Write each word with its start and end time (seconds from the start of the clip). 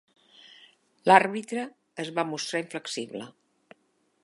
L'àrbitre 1.09 1.67
es 2.05 2.11
va 2.17 2.27
mostrar 2.31 2.63
inflexible. 2.65 3.25